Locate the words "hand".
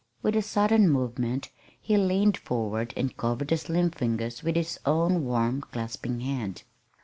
6.21-6.63